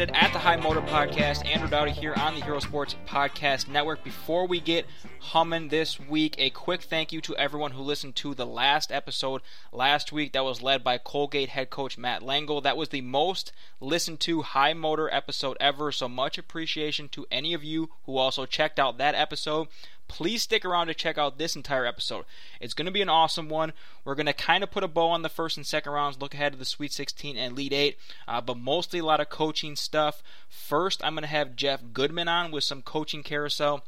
[0.00, 1.44] At the High Motor Podcast.
[1.44, 4.02] Andrew Dowdy here on the Hero Sports Podcast Network.
[4.02, 4.86] Before we get
[5.18, 9.42] humming this week, a quick thank you to everyone who listened to the last episode
[9.74, 12.62] last week that was led by Colgate head coach Matt Langel.
[12.62, 17.52] That was the most listened to High Motor episode ever, so much appreciation to any
[17.52, 19.68] of you who also checked out that episode
[20.10, 22.24] please stick around to check out this entire episode.
[22.60, 23.72] It's going to be an awesome one.
[24.04, 26.34] We're going to kind of put a bow on the first and second rounds, look
[26.34, 29.76] ahead to the Sweet 16 and Elite 8, uh, but mostly a lot of coaching
[29.76, 30.20] stuff.
[30.48, 33.84] First, I'm going to have Jeff Goodman on with some coaching carousel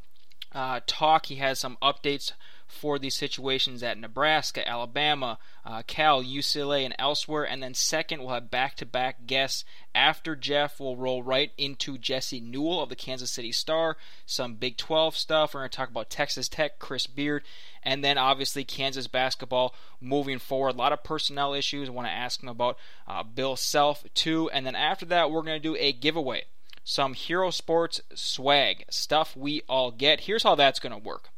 [0.53, 1.27] uh, talk.
[1.27, 2.31] He has some updates
[2.73, 7.45] for these situations at Nebraska, Alabama, uh, Cal, UCLA, and elsewhere.
[7.45, 9.65] And then second, we'll have back-to-back guests.
[9.95, 14.77] After Jeff, we'll roll right into Jesse Newell of the Kansas City Star, some Big
[14.77, 15.55] 12 stuff.
[15.55, 17.43] We're going to talk about Texas Tech, Chris Beard,
[17.83, 20.75] and then obviously Kansas basketball moving forward.
[20.75, 21.89] A lot of personnel issues.
[21.89, 24.51] I want to ask him about uh, Bill Self too.
[24.51, 26.45] And then after that, we're going to do a giveaway.
[26.85, 30.21] Some Hero Sports swag, stuff we all get.
[30.21, 31.32] Here's how that's going to work.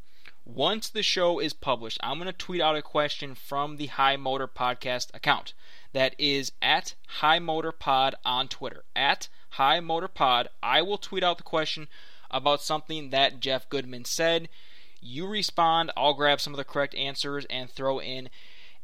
[0.47, 4.17] Once the show is published, I'm going to tweet out a question from the High
[4.17, 5.55] Motor Podcast account.
[5.95, 8.85] That is at High Motor Pod on Twitter.
[8.95, 10.49] At High Motor Pod.
[10.63, 11.89] I will tweet out the question
[12.31, 14.51] about something that Jeff Goodman said.
[15.01, 18.29] You respond, I'll grab some of the correct answers and throw in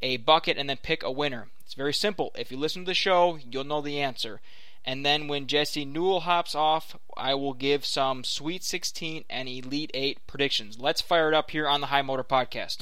[0.00, 1.48] a bucket and then pick a winner.
[1.62, 2.32] It's very simple.
[2.38, 4.40] If you listen to the show, you'll know the answer.
[4.84, 9.90] And then when Jesse Newell hops off, I will give some Sweet 16 and Elite
[9.92, 10.78] 8 predictions.
[10.78, 12.78] Let's fire it up here on the High Motor Podcast.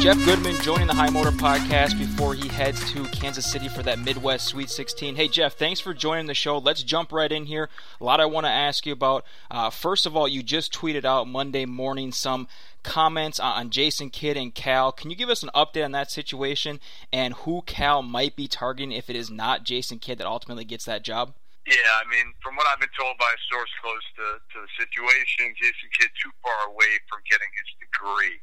[0.00, 3.98] Jeff Goodman joining the High Motor Podcast before he heads to Kansas City for that
[3.98, 5.16] Midwest Sweet 16.
[5.16, 6.58] Hey, Jeff, thanks for joining the show.
[6.58, 7.70] Let's jump right in here.
[8.00, 9.24] A lot I want to ask you about.
[9.50, 12.48] Uh, first of all, you just tweeted out Monday morning some
[12.84, 14.92] comments on Jason Kidd and Cal.
[14.92, 16.78] Can you give us an update on that situation
[17.12, 20.84] and who Cal might be targeting if it is not Jason Kidd that ultimately gets
[20.84, 21.34] that job?
[21.64, 24.70] Yeah, I mean, from what I've been told by a source close to, to the
[24.76, 28.36] situation, Jason Kidd too far away from getting his degree.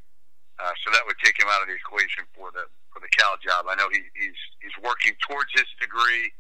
[0.58, 3.38] Uh, so that would take him out of the equation for the for the Cal
[3.40, 3.70] job.
[3.70, 6.34] I know he, he's he's working towards his degree.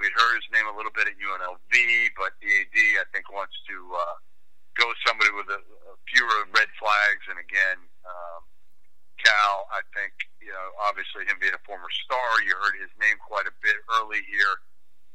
[0.00, 1.72] We'd heard his name a little bit at UNLV,
[2.16, 4.16] but the AD I think wants to uh,
[4.76, 5.60] go somebody with a
[6.10, 7.24] fewer red flags.
[7.30, 8.40] And again, um,
[9.22, 13.18] Cal, I think you know obviously him being a former star, you heard his name
[13.22, 14.58] quite a bit early here.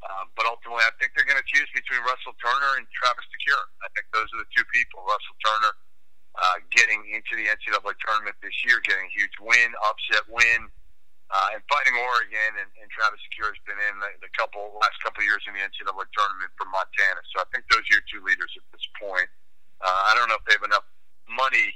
[0.06, 3.66] Uh, but ultimately, I think they're going to choose between Russell Turner and Travis DeCuire.
[3.81, 5.02] I think those are the two people.
[5.02, 5.74] Russell Turner
[6.38, 10.69] uh, getting into the NCAA tournament this year, getting a huge win, upset win,
[11.34, 12.62] uh, and fighting Oregon.
[12.62, 15.58] And, and Travis DeCuire has been in the, the couple last couple of years in
[15.58, 17.22] the NCAA tournament for Montana.
[17.34, 19.25] So I think those are your two leaders at this point.
[19.25, 19.47] Uh,
[19.86, 20.86] I don't know if they have enough
[21.30, 21.76] money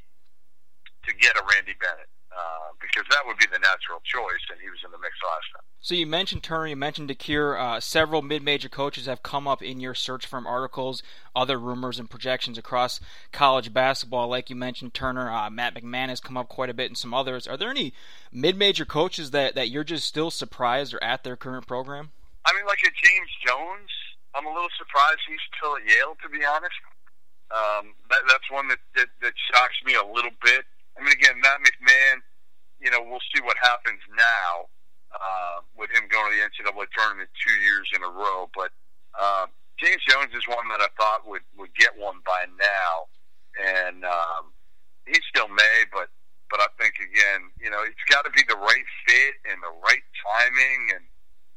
[1.05, 2.07] to get a Randy Bennett.
[2.31, 5.51] Uh, because that would be the natural choice, and he was in the mix last
[5.53, 5.63] time.
[5.81, 7.59] So you mentioned Turner, you mentioned DeCuire.
[7.59, 11.03] Uh, several mid-major coaches have come up in your search firm articles,
[11.35, 13.01] other rumors and projections across
[13.33, 14.29] college basketball.
[14.29, 17.13] Like you mentioned, Turner, uh, Matt McMahon has come up quite a bit, and some
[17.13, 17.47] others.
[17.47, 17.93] Are there any
[18.31, 22.11] mid-major coaches that, that you're just still surprised are at their current program?
[22.45, 23.89] I mean, like a James Jones.
[24.33, 26.75] I'm a little surprised he's still at Yale, to be honest.
[27.51, 30.63] Um, that, that's one that, that that shocks me a little bit.
[30.95, 32.23] I mean, again, Matt McMahon,
[32.79, 34.71] you know, we'll see what happens now
[35.11, 38.47] uh, with him going to the NCAA tournament two years in a row.
[38.55, 38.71] But
[39.19, 43.09] uh, James Jones is one that I thought would would get one by now,
[43.59, 44.55] and um,
[45.03, 45.77] he still may.
[45.91, 46.07] But
[46.47, 49.73] but I think again, you know, it's got to be the right fit and the
[49.83, 51.03] right timing, and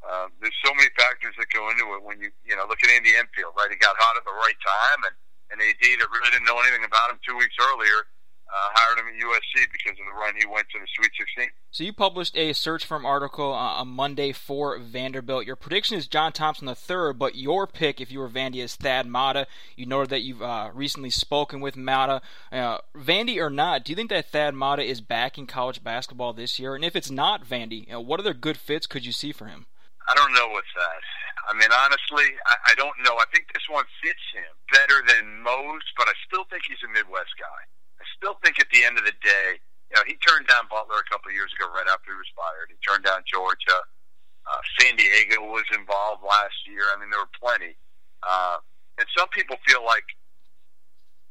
[0.02, 2.02] uh, there's so many factors that go into it.
[2.02, 3.70] When you you know look at Andy Enfield, right?
[3.70, 5.14] He got hot at the right time, and
[5.50, 8.08] and AD that really didn't know anything about him two weeks earlier
[8.54, 11.48] uh, hired him at USC because of the run he went to the Sweet 16.
[11.72, 15.44] So you published a search firm article uh, on Monday for Vanderbilt.
[15.44, 18.76] Your prediction is John Thompson the third, but your pick, if you were Vandy, is
[18.76, 19.46] Thad Matta.
[19.76, 22.22] You noted that you've uh, recently spoken with Matta.
[22.52, 26.32] Uh, Vandy or not, do you think that Thad Matta is back in college basketball
[26.32, 26.76] this year?
[26.76, 29.46] And if it's not Vandy, you know, what other good fits could you see for
[29.46, 29.66] him?
[30.08, 31.00] I don't know what's that.
[31.48, 33.16] I mean, honestly, I, I don't know.
[33.16, 36.90] I think this one fits him better than most, but I still think he's a
[36.92, 37.60] Midwest guy.
[38.00, 39.60] I still think at the end of the day,
[39.92, 42.32] you know, he turned down Butler a couple of years ago, right after he was
[42.36, 42.72] fired.
[42.72, 43.80] He turned down Georgia.
[44.44, 46.84] Uh, San Diego was involved last year.
[46.92, 47.76] I mean, there were plenty.
[48.24, 48.60] Uh,
[49.00, 50.04] and some people feel like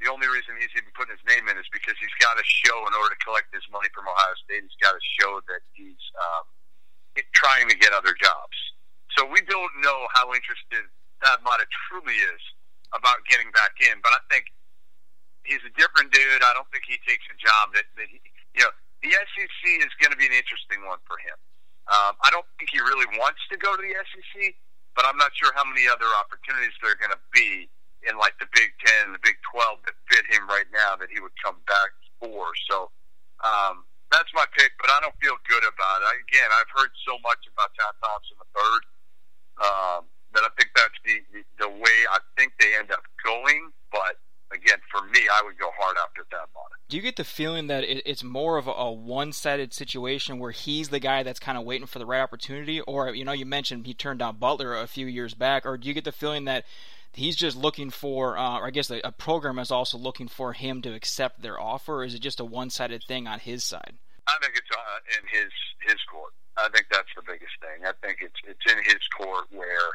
[0.01, 2.75] the only reason he's even putting his name in is because he's got to show,
[2.89, 6.01] in order to collect his money from Ohio State, he's got to show that he's
[6.17, 6.45] um,
[7.33, 8.57] trying to get other jobs.
[9.17, 10.89] So we don't know how interested
[11.21, 12.41] Thad Matta truly is
[12.91, 14.01] about getting back in.
[14.01, 14.49] But I think
[15.45, 16.41] he's a different dude.
[16.41, 18.19] I don't think he takes a job that, that he,
[18.57, 21.35] you know, the SEC is going to be an interesting one for him.
[21.91, 24.55] Um, I don't think he really wants to go to the SEC,
[24.95, 27.67] but I'm not sure how many other opportunities there are going to be
[28.07, 31.19] in like the Big Ten, the Big Twelve that fit him right now that he
[31.19, 31.91] would come back
[32.23, 32.55] for.
[32.71, 32.87] So
[33.43, 33.83] um,
[34.13, 36.21] that's my pick, but I don't feel good about it.
[36.29, 38.81] Again, I've heard so much about John Thompson the third
[39.57, 40.01] um,
[40.37, 41.17] that I think that's the,
[41.57, 43.73] the way I think they end up going.
[43.91, 44.21] But
[44.53, 46.77] again, for me, I would go hard after Thad Matta.
[46.89, 50.51] Do you get the feeling that it, it's more of a, a one-sided situation where
[50.51, 53.45] he's the guy that's kind of waiting for the right opportunity, or you know, you
[53.45, 56.45] mentioned he turned down Butler a few years back, or do you get the feeling
[56.45, 56.65] that
[57.13, 60.53] he's just looking for, uh, or I guess a, a program is also looking for
[60.53, 63.95] him to accept their offer, or is it just a one-sided thing on his side?
[64.27, 65.51] I think it's uh, in his
[65.83, 66.31] his court.
[66.55, 67.83] I think that's the biggest thing.
[67.83, 69.89] I think it's it's in his court where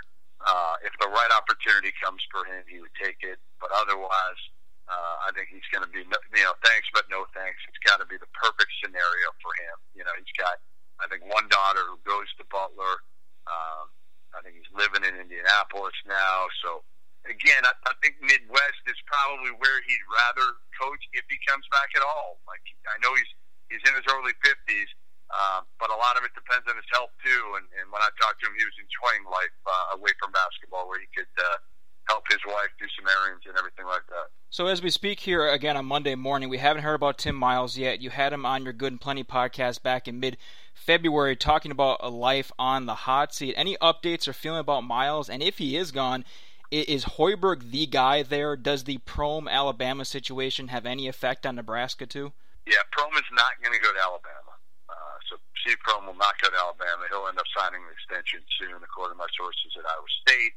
[0.45, 3.41] uh, if the right opportunity comes for him, he would take it.
[3.57, 4.41] But otherwise,
[4.85, 7.57] uh, I think he's going to be you know thanks but no thanks.
[7.73, 9.77] It's got to be the perfect scenario for him.
[9.97, 10.61] You know, he's got
[11.01, 13.01] I think one daughter who goes to Butler.
[13.49, 13.89] Um,
[14.37, 16.85] I think he's living in Indianapolis now, so
[17.29, 21.93] again, I, I think Midwest is probably where he'd rather coach if he comes back
[21.95, 22.41] at all.
[22.49, 23.33] Like I know he's
[23.71, 24.91] he's in his early fifties,
[25.31, 27.45] um, but a lot of it depends on his health too.
[27.61, 30.89] And, and when I talked to him, he was enjoying life uh, away from basketball,
[30.89, 31.61] where he could uh,
[32.09, 34.33] help his wife do some errands and everything like that.
[34.51, 37.77] So as we speak here again on Monday morning, we haven't heard about Tim Miles
[37.77, 38.01] yet.
[38.01, 40.39] You had him on your Good and Plenty podcast back in mid
[40.75, 43.55] February talking about a life on the hot seat.
[43.57, 45.29] Any updates or feeling about Miles?
[45.29, 46.25] And if he is gone,
[46.71, 48.57] is Hoiberg the guy there?
[48.57, 52.33] Does the Prohm Alabama situation have any effect on Nebraska too?
[52.69, 54.53] Yeah, Prohm is not going to go to Alabama.
[54.89, 57.09] Uh, so Steve Prohm will not go to Alabama.
[57.09, 60.53] He'll end up signing an extension soon, according to my sources at Iowa State.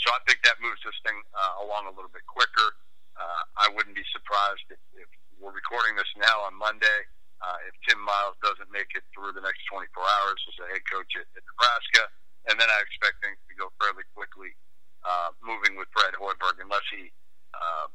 [0.00, 2.72] So I think that moves this thing uh, along a little bit quicker.
[3.20, 7.04] Uh, I wouldn't be surprised if, if we're recording this now on Monday.
[7.44, 10.84] Uh, if Tim Miles doesn't make it through the next 24 hours as a head
[10.88, 12.08] coach at, at Nebraska,
[12.48, 14.56] and then I expect things to go fairly quickly
[15.04, 17.12] uh, moving with Fred Hoiberg unless he
[17.54, 17.86] uh,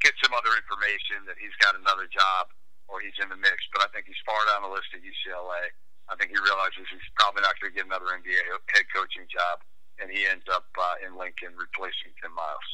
[0.00, 2.52] gets some other information that he's got another job
[2.90, 3.56] or he's in the mix.
[3.72, 5.72] But I think he's far down the list at UCLA.
[6.10, 8.36] I think he realizes he's probably not going to get another NBA
[8.74, 9.64] head coaching job,
[10.02, 12.68] and he ends up uh, in Lincoln replacing Tim Miles.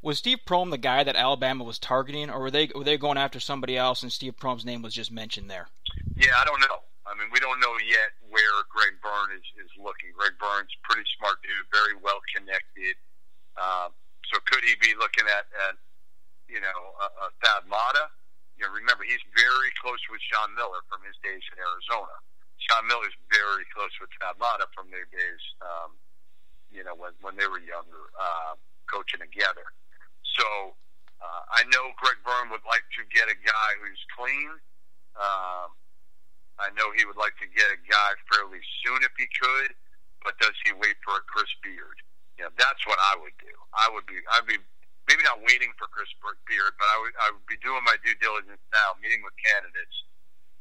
[0.00, 3.18] Was Steve Prohm the guy that Alabama was targeting, or were they were they going
[3.18, 5.68] after somebody else and Steve Prohm's name was just mentioned there?
[6.14, 6.86] Yeah, I don't know.
[7.02, 10.14] I mean, we don't know yet where Greg Byrne is, is looking.
[10.14, 12.94] Greg Byrne's pretty smart dude, very well connected.
[13.58, 13.90] Um,
[14.30, 15.74] so could he be looking at, at
[16.46, 18.08] you know, a, a Thad Matta?
[18.54, 22.14] You know, remember he's very close with Sean Miller from his days in Arizona.
[22.58, 25.94] Sean Miller's very close with Thad Matta from their days, um,
[26.70, 28.58] you know, when when they were younger, uh,
[28.90, 29.66] coaching together.
[30.38, 30.74] So
[31.22, 34.50] uh, I know Greg Byrne would like to get a guy who's clean.
[35.18, 35.74] Um,
[36.58, 39.74] I know he would like to get a guy fairly soon if he could,
[40.26, 41.98] but does he wait for a Chris Beard?
[42.38, 43.50] You know, that's what I would do.
[43.74, 44.62] I would be, I'd be
[45.10, 48.14] maybe not waiting for Chris Beard, but I would, I would be doing my due
[48.22, 49.96] diligence now, meeting with candidates,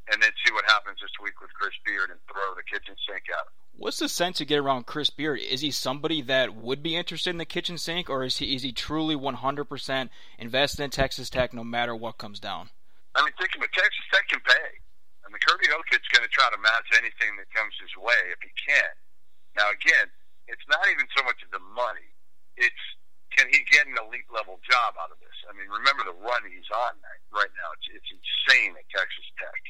[0.09, 3.29] and then see what happens this week with Chris Beard and throw the kitchen sink
[3.29, 3.45] at.
[3.77, 5.37] What's the sense you get around Chris Beard?
[5.37, 8.63] Is he somebody that would be interested in the kitchen sink, or is he is
[8.63, 10.09] he truly 100%
[10.39, 12.73] invested in Texas Tech no matter what comes down?
[13.13, 14.69] I mean, think about Texas Tech can pay.
[15.21, 18.41] I mean, Kirby Hocutt's going to try to match anything that comes his way if
[18.41, 18.89] he can.
[19.59, 20.09] Now, again,
[20.47, 22.11] it's not even so much the money.
[22.55, 22.83] It's
[23.35, 25.35] can he get an elite level job out of this?
[25.45, 26.97] I mean, remember the run he's on
[27.29, 27.69] right now.
[27.77, 29.61] It's it's insane at Texas Tech.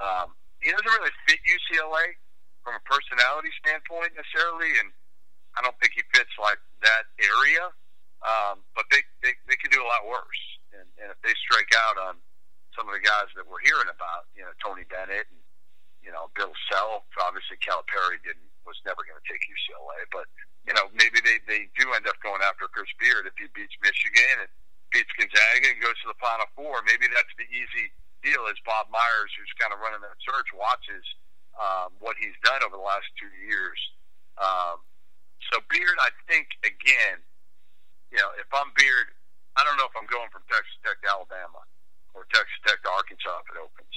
[0.00, 0.28] Um,
[0.58, 2.18] he doesn't really fit UCLA
[2.64, 4.88] from a personality standpoint necessarily, and
[5.54, 7.70] I don't think he fits like that area.
[8.24, 11.68] Um, but they, they they could do a lot worse, and, and if they strike
[11.76, 12.16] out on
[12.72, 15.42] some of the guys that we're hearing about, you know, Tony Bennett and
[16.00, 20.04] you know Bill Self, obviously Calipari didn't was never going to take UCLA.
[20.10, 20.26] But
[20.64, 23.76] you know, maybe they they do end up going after Chris Beard if he beats
[23.84, 24.50] Michigan and
[24.92, 26.80] beats Gonzaga and goes to the Final Four.
[26.84, 27.92] Maybe that's the easy
[28.24, 28.48] deal.
[28.48, 31.04] As Bob Myers, who's kind of running that search, watches
[31.60, 33.78] um, what he's done over the last two years.
[34.40, 34.82] Um,
[35.52, 37.20] so Beard, I think again,
[38.10, 39.12] you know, if I'm Beard,
[39.54, 41.62] I don't know if I'm going from Texas Tech to Alabama
[42.14, 43.96] or Texas Tech to Arkansas if it opens,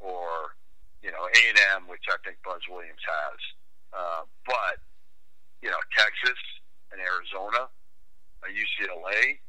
[0.00, 0.56] or
[1.04, 3.40] you know A and M, which I think Buzz Williams has.
[3.94, 4.82] Uh, but
[5.62, 6.36] you know, Texas
[6.92, 7.70] and Arizona,
[8.44, 9.40] uh, UCLA,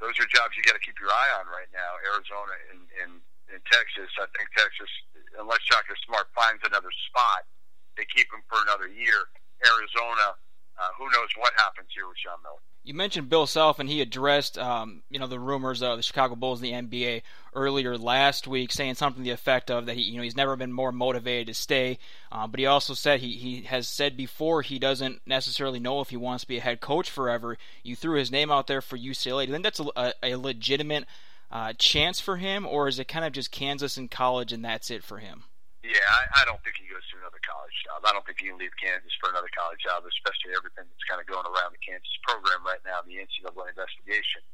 [0.00, 1.98] those are jobs you got to keep your eye on right now.
[2.08, 3.12] Arizona and, and,
[3.52, 4.08] and Texas.
[4.18, 4.88] I think Texas,
[5.36, 7.46] unless Shaka Smart finds another spot,
[7.94, 9.28] they keep him for another year.
[9.62, 10.34] Arizona,
[10.80, 12.64] uh, who knows what happens here with Sean Miller.
[12.84, 16.34] You mentioned Bill Self, and he addressed, um, you know, the rumors of the Chicago
[16.34, 17.22] Bulls in the NBA
[17.54, 20.56] earlier last week, saying something to the effect of that he, you know, he's never
[20.56, 22.00] been more motivated to stay.
[22.32, 26.10] Uh, but he also said he, he has said before he doesn't necessarily know if
[26.10, 27.56] he wants to be a head coach forever.
[27.84, 29.44] You threw his name out there for UCLA.
[29.44, 31.04] Do you think that's a, a legitimate
[31.52, 34.90] uh, chance for him, or is it kind of just Kansas and college and that's
[34.90, 35.44] it for him?
[35.82, 38.06] Yeah, I, I don't think he goes to another college job.
[38.06, 41.18] I don't think he can leave Kansas for another college job, especially everything that's kind
[41.18, 44.46] of going around the Kansas program right now, the NCAA investigation.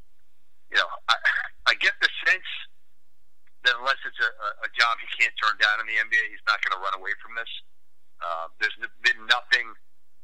[0.73, 1.17] You know, I,
[1.69, 2.49] I get the sense
[3.69, 4.31] that unless it's a,
[4.65, 7.13] a job he can't turn down in the NBA, he's not going to run away
[7.21, 7.53] from this.
[8.25, 9.69] Uh, there's been nothing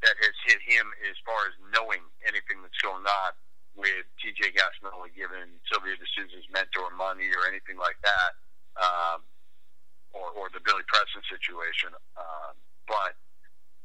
[0.00, 3.30] that has hit him as far as knowing anything that's going on
[3.76, 8.30] with TJ Gassnola giving Silvio De Sousa's mentor money or anything like that.
[8.78, 9.26] Um,
[10.14, 11.90] or, or the Billy Preston situation.
[12.16, 12.54] Um,
[12.86, 13.18] but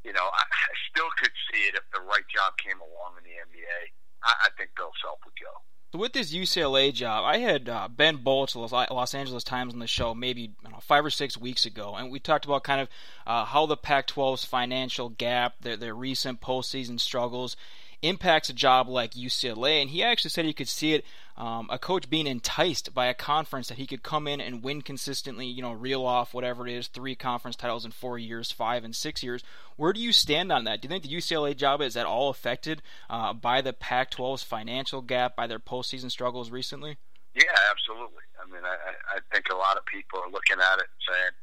[0.06, 3.24] you know, I, I still could see it if the right job came along in
[3.28, 3.80] the NBA.
[4.24, 5.52] I, I think Bill Self would go.
[5.92, 9.88] So with this UCLA job, I had uh, Ben Bolch, Los Angeles Times, on the
[9.88, 12.90] show maybe know, five or six weeks ago, and we talked about kind of
[13.26, 17.58] uh, how the Pac-12's financial gap, their, their recent postseason struggles,
[18.02, 19.82] impacts a job like UCLA.
[19.82, 21.06] And he actually said he could see it,
[21.38, 24.82] um, a coach being enticed by a conference that he could come in and win
[24.82, 28.84] consistently, you know, reel off whatever it is, three conference titles in four years, five
[28.84, 29.44] and six years.
[29.76, 30.82] Where do you stand on that?
[30.82, 34.44] Do you think the UCLA job is at all affected uh, by the Pac 12's
[34.44, 36.98] financial gap, by their postseason struggles recently?
[37.36, 38.26] Yeah, absolutely.
[38.42, 38.76] I mean, I,
[39.16, 41.34] I think a lot of people are looking at it and saying,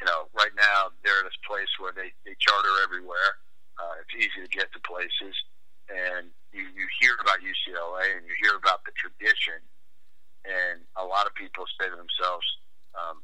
[0.00, 3.38] you know, right now they're in this place where they, they charter everywhere.
[3.78, 5.34] Uh, it's easy to get to places
[5.92, 9.60] and you, you hear about UCLA and you hear about the tradition,
[10.48, 12.44] and a lot of people say to themselves,
[12.96, 13.20] um,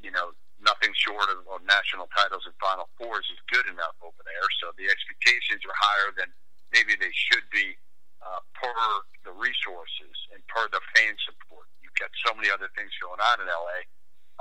[0.00, 4.22] you know, nothing short of, of national titles and Final Fours is good enough over
[4.22, 4.46] there.
[4.62, 6.30] So the expectations are higher than
[6.70, 7.74] maybe they should be
[8.22, 8.70] uh, per
[9.26, 11.66] the resources and per the fan support.
[11.82, 13.86] You've got so many other things going on in LA.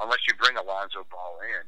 [0.02, 1.66] Unless you bring Alonzo Ball in,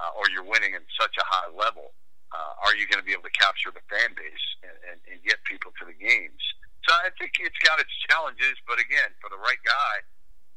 [0.00, 1.96] uh, or you're winning at such a high level,
[2.34, 5.16] uh, are you going to be able to capture the fan base and, and, and
[5.22, 6.42] get people to the games?
[6.86, 9.94] So I think it's got its challenges, but again, for the right guy,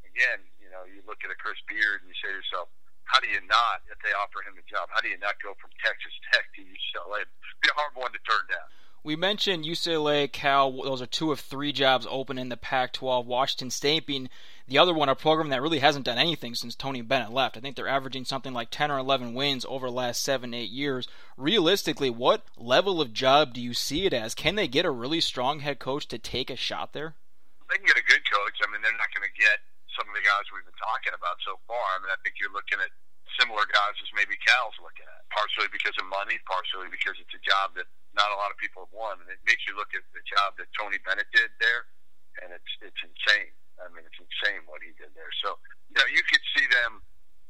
[0.06, 2.70] again, you know, you look at a Chris Beard and you say to yourself,
[3.10, 5.58] how do you not, if they offer him the job, how do you not go
[5.58, 7.26] from Texas Tech to UCLA?
[7.26, 8.70] It'd be a hard one to turn down.
[9.02, 10.72] We mentioned UCLA, Cal.
[10.84, 13.26] Those are two of three jobs open in the Pac-12.
[13.26, 14.30] Washington State being
[14.68, 17.58] the other one, a program that really hasn't done anything since Tony Bennett left.
[17.58, 20.70] I think they're averaging something like 10 or 11 wins over the last seven, eight
[20.70, 21.08] years.
[21.38, 24.36] Realistically, what level of job do you see it as?
[24.36, 27.16] Can they get a really strong head coach to take a shot there?
[27.70, 28.62] They can get a good coach.
[28.62, 29.64] I mean, they're not going to get
[29.98, 31.82] some of the guys we've been talking about so far.
[31.96, 32.92] I mean, I think you're looking at
[33.40, 37.42] similar guys as maybe Cal's looking at, partially because of money, partially because it's a
[37.42, 37.88] job that
[38.18, 40.58] not a lot of people have won, and it makes you look at the job
[40.58, 41.86] that Tony Bennett did there,
[42.42, 43.54] and it's it's insane.
[43.80, 45.32] I mean, it's insane what he did there.
[45.40, 45.56] So,
[45.88, 47.00] you know, you could see them.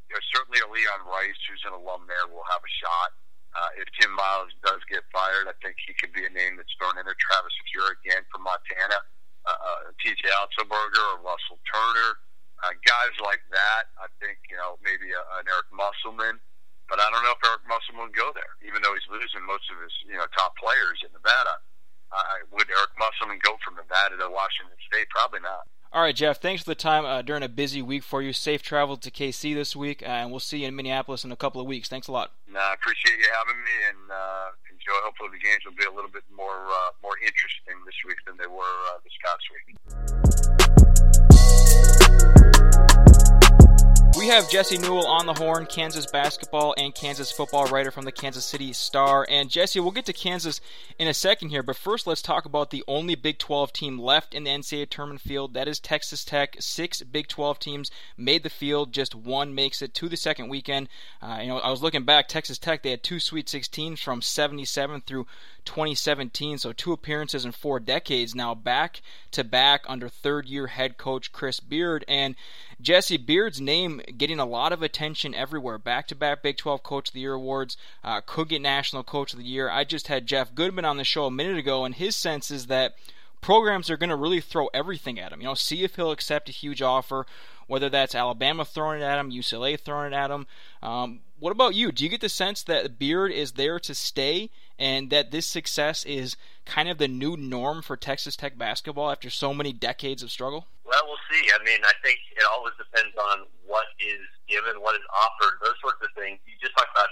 [0.09, 3.09] You know, certainly a Leon Rice, who's an alum there, will have a shot.
[3.53, 6.69] Uh, if Tim Miles does get fired, I think he could be a name that's
[6.77, 7.17] thrown in there.
[7.17, 9.01] Travis DeCuire again from Montana,
[9.45, 10.21] uh, uh, T.J.
[10.29, 12.11] Otzelberger or Russell Turner,
[12.61, 13.89] uh, guys like that.
[13.97, 16.37] I think you know maybe a, an Eric Musselman
[16.89, 19.69] but I don't know if Eric Musselman would go there, even though he's losing most
[19.69, 21.61] of his you know top players in Nevada.
[22.09, 25.05] Uh, would Eric Musselman go from Nevada to Washington State?
[25.13, 25.69] Probably not.
[25.93, 26.41] All right, Jeff.
[26.41, 28.33] Thanks for the time uh, during a busy week for you.
[28.33, 31.35] Safe travel to KC this week, uh, and we'll see you in Minneapolis in a
[31.35, 31.89] couple of weeks.
[31.89, 32.31] Thanks a lot.
[32.47, 34.97] No, I appreciate you having me, and uh, enjoy.
[35.05, 38.37] Hopefully, the games will be a little bit more uh, more interesting this week than
[38.37, 40.88] they were uh, this past week.
[44.17, 48.11] We have Jesse Newell on the horn, Kansas basketball and Kansas football writer from the
[48.11, 49.25] Kansas City Star.
[49.29, 50.59] And Jesse, we'll get to Kansas
[50.97, 54.33] in a second here, but first let's talk about the only Big 12 team left
[54.33, 55.53] in the NCAA tournament field.
[55.53, 56.57] That is Texas Tech.
[56.59, 60.89] Six Big 12 teams made the field, just one makes it to the second weekend.
[61.21, 64.21] Uh, you know, I was looking back, Texas Tech, they had two Sweet 16s from
[64.21, 65.27] 77 through
[65.69, 70.97] 2017, so two appearances in four decades now, back to back under third year head
[70.97, 72.03] coach Chris Beard.
[72.07, 72.35] And
[72.81, 75.77] Jesse Beard's name getting a lot of attention everywhere.
[75.77, 79.33] Back to back Big 12 Coach of the Year awards, uh, could get National Coach
[79.33, 79.69] of the Year.
[79.69, 82.65] I just had Jeff Goodman on the show a minute ago, and his sense is
[82.65, 82.95] that
[83.39, 85.39] programs are going to really throw everything at him.
[85.39, 87.27] You know, see if he'll accept a huge offer,
[87.67, 90.47] whether that's Alabama throwing it at him, UCLA throwing it at him.
[90.81, 91.91] Um, what about you?
[91.91, 94.49] Do you get the sense that Beard is there to stay
[94.79, 99.29] and that this success is kind of the new norm for Texas Tech basketball after
[99.29, 100.65] so many decades of struggle?
[100.87, 101.51] Well, we'll see.
[101.51, 105.77] I mean, I think it always depends on what is given, what is offered, those
[105.83, 106.39] sorts of things.
[106.47, 107.11] You just talked about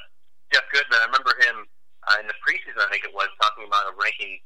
[0.49, 0.97] Jeff Goodman.
[1.03, 1.67] I remember him
[2.07, 4.39] uh, in the preseason, I think it was, talking about a ranking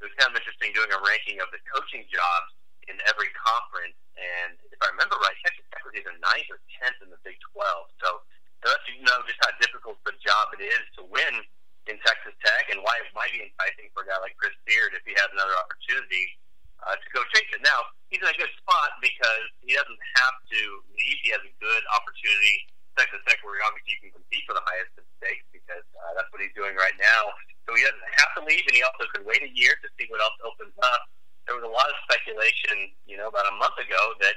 [0.00, 2.56] it was kind of interesting doing a ranking of the coaching jobs
[2.88, 4.00] in every conference.
[4.16, 7.36] And if I remember right, Texas Tech was either ninth or tenth in the Big
[7.52, 8.00] 12.
[8.00, 8.24] So
[8.64, 11.44] it lets you know just how difficult the job it is to win
[11.90, 14.94] in Texas Tech and why it might be enticing for a guy like Chris Beard
[14.94, 16.38] if he has another opportunity
[16.86, 17.60] uh, to go chase it.
[17.66, 20.60] Now, he's in a good spot because he doesn't have to
[20.94, 21.18] leave.
[21.26, 22.70] He has a good opportunity.
[22.94, 26.30] Texas Tech, where obviously you can compete for the highest in stakes because uh, that's
[26.30, 27.32] what he's doing right now.
[27.66, 30.06] So he doesn't have to leave, and he also could wait a year to see
[30.10, 31.06] what else opens up.
[31.46, 34.36] There was a lot of speculation, you know, about a month ago that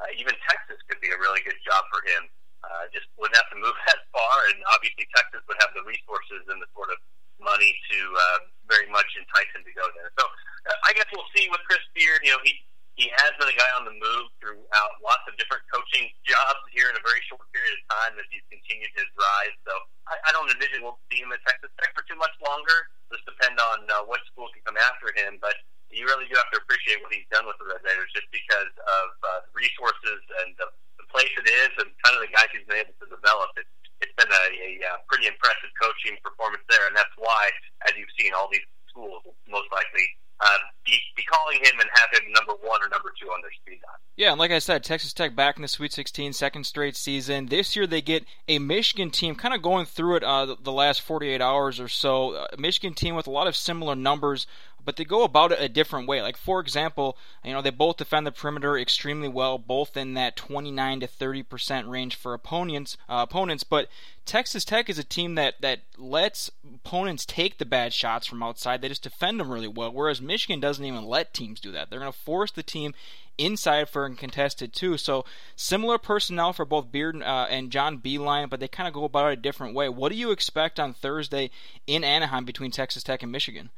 [0.00, 2.28] uh, even Texas could be a really good job for him.
[2.60, 6.44] Uh, just wouldn't have to move that far, and obviously Texas would have the resources
[6.52, 6.98] and the sort of
[7.40, 8.38] money to uh,
[8.68, 10.12] very much entice him to go there.
[10.20, 10.28] So
[10.68, 12.20] uh, I guess we'll see with Chris Beard.
[12.20, 12.52] You know, he
[13.00, 16.92] he has been a guy on the move throughout lots of different coaching jobs here
[16.92, 19.56] in a very short period of time as he's continued his rise.
[19.64, 19.72] So
[20.04, 22.92] I, I don't envision we'll see him at Texas Tech for too much longer.
[23.08, 25.56] Just depend on uh, what school can come after him, but
[25.88, 28.68] you really do have to appreciate what he's done with the Red Raiders just because
[28.68, 30.68] of uh, resources and the,
[31.10, 33.50] place it is and kind of the guys he's been able to develop.
[33.58, 33.66] It,
[34.00, 37.52] it's been a, a, a uh, pretty impressive coaching performance there, and that's why,
[37.84, 40.08] as you've seen, all these schools will most likely
[40.40, 43.52] uh, be, be calling him and have him number one or number two on their
[43.52, 44.00] speed dial.
[44.16, 47.46] Yeah, and like I said, Texas Tech back in the Sweet 16, second straight season.
[47.46, 51.02] This year they get a Michigan team, kind of going through it uh, the last
[51.02, 52.34] 48 hours or so.
[52.52, 54.46] A Michigan team with a lot of similar numbers
[54.84, 56.22] but they go about it a different way.
[56.22, 60.36] Like for example, you know they both defend the perimeter extremely well, both in that
[60.36, 62.96] 29 to 30 percent range for opponents.
[63.08, 63.88] Uh, opponents, but
[64.24, 68.80] Texas Tech is a team that that lets opponents take the bad shots from outside.
[68.80, 69.92] They just defend them really well.
[69.92, 71.90] Whereas Michigan doesn't even let teams do that.
[71.90, 72.94] They're going to force the team
[73.38, 74.96] inside for uncontested too.
[74.96, 75.24] So
[75.56, 79.32] similar personnel for both Beard uh, and John Beilein, but they kind of go about
[79.32, 79.88] it a different way.
[79.88, 81.50] What do you expect on Thursday
[81.86, 83.70] in Anaheim between Texas Tech and Michigan?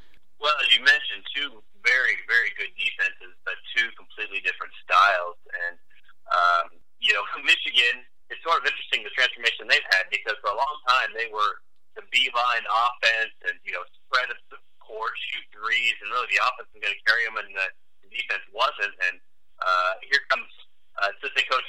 [0.73, 5.37] You mentioned, two very, very good defenses, but two completely different styles.
[5.69, 5.77] And,
[6.33, 10.57] um, you know, Michigan, it's sort of interesting the transformation they've had because for a
[10.57, 11.61] long time they were
[11.93, 16.73] the Beilein offense and, you know, spread the court, shoot threes, and really the offense
[16.73, 17.69] was going to carry them and the
[18.09, 18.97] defense wasn't.
[19.13, 19.21] And
[19.61, 20.49] uh, here comes
[21.05, 21.69] uh, assistant coach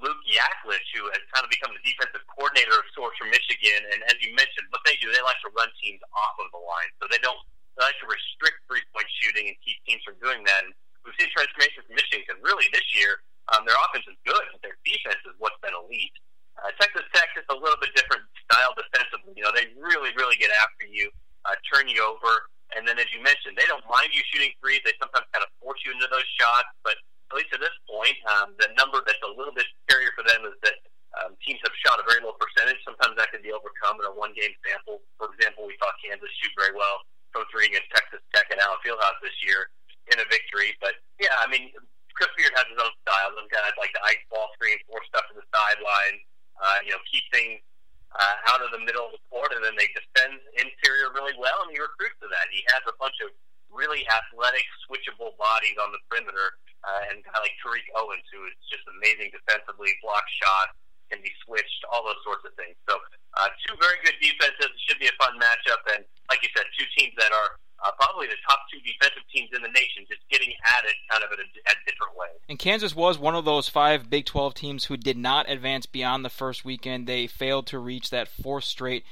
[0.00, 3.92] Luke Yaklich, who has kind of become the defensive coordinator of sorts for Michigan.
[3.92, 6.62] And as you mentioned, what they do, they like to run teams off of the
[6.64, 6.90] line.
[6.96, 7.38] So they don't
[7.76, 10.68] they like to restrict three point shooting and keep teams from doing that.
[10.68, 10.72] And
[11.04, 14.60] we've seen transformation from Michigan because really this year um, their offense is good, but
[14.62, 16.14] their defense is what's been elite.
[16.60, 19.34] Uh, Texas Tech is a little bit different style defensively.
[19.34, 21.08] You know, they really, really get after you,
[21.48, 24.84] uh, turn you over, and then as you mentioned, they don't mind you shooting threes.
[24.84, 26.96] They sometimes kind of force you into those shots, but
[27.32, 30.44] at least at this point, um, the number that's a little bit scarier for them
[30.44, 30.76] is that
[31.20, 32.80] um, teams have shot a very low percentage.
[32.84, 35.04] Sometimes that can be overcome in a one game sample.
[35.16, 38.78] For example, we saw Kansas shoot very well from three against Texas Tech and Allen
[38.84, 39.72] Fieldhouse this year
[40.12, 40.76] in a victory.
[40.78, 41.72] But yeah, I mean,
[42.14, 43.32] Chris Beard has his own style.
[43.34, 46.16] Those guys like the ice ball screen, force stuff to the sideline,
[46.60, 47.64] uh, you know, keep things
[48.12, 51.64] uh, out of the middle of the court, and then they defend interior really well,
[51.64, 52.44] and he recruits to that.
[52.52, 53.32] He has a bunch of
[53.72, 58.44] really athletic, switchable bodies on the perimeter, uh, and a guy like Tariq Owens, who
[58.44, 60.76] is just amazing defensively, block shots,
[61.08, 62.76] can be switched, all those sorts of things.
[62.84, 63.00] So
[63.36, 64.68] uh, two very good defenses.
[64.68, 66.04] It should be a fun matchup, and
[66.42, 69.62] like you said, two teams that are uh, probably the top two defensive teams in
[69.62, 72.28] the nation, just getting at it kind of in a, a different way.
[72.48, 76.24] And Kansas was one of those five Big 12 teams who did not advance beyond
[76.24, 77.06] the first weekend.
[77.06, 79.04] They failed to reach that fourth straight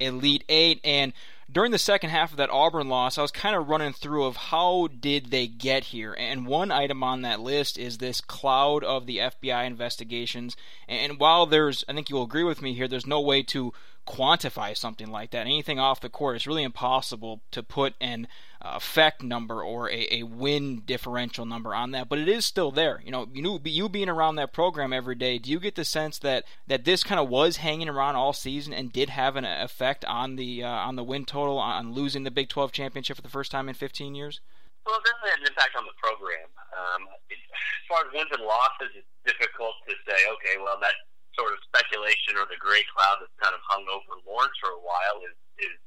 [0.00, 1.12] Elite Eight, and
[1.50, 4.36] during the second half of that Auburn loss, I was kind of running through of
[4.36, 9.06] how did they get here, and one item on that list is this cloud of
[9.06, 10.56] the FBI investigations.
[10.86, 13.72] And while there's, I think you'll agree with me here, there's no way to
[14.08, 15.46] quantify something like that.
[15.46, 18.26] Anything off the court, it's really impossible to put an
[18.60, 22.08] effect number or a, a win differential number on that.
[22.08, 23.02] But it is still there.
[23.04, 26.18] You know, you you being around that program every day, do you get the sense
[26.20, 30.04] that that this kind of was hanging around all season and did have an effect
[30.06, 33.28] on the uh, on the win total on losing the Big 12 championship for the
[33.28, 34.40] first time in 15 years?
[34.86, 36.48] Well, it definitely had an impact on the program.
[36.72, 40.16] Um, as far as wins and losses, it's difficult to say.
[40.40, 40.96] Okay, well that
[41.38, 44.82] sort of speculation or the gray cloud that's kind of hung over Lawrence for a
[44.82, 45.78] while is, is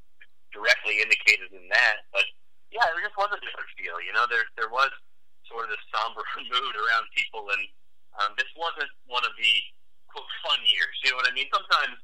[0.48, 2.08] directly indicated in that.
[2.08, 2.24] But
[2.72, 4.00] yeah, it just was a different feel.
[4.00, 4.88] You know, there there was
[5.44, 7.62] sort of this somber mood around people, and
[8.16, 9.52] um, this wasn't one of the
[10.08, 10.96] quote fun years.
[11.04, 11.52] You know what I mean?
[11.52, 12.00] Sometimes